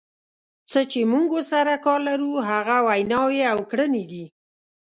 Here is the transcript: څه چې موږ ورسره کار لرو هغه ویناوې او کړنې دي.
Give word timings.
څه 0.71 0.79
چې 0.91 0.99
موږ 1.13 1.27
ورسره 1.35 1.73
کار 1.85 1.99
لرو 2.07 2.31
هغه 2.49 2.77
ویناوې 2.87 3.43
او 3.53 3.59
کړنې 3.71 4.03
دي. 4.11 4.25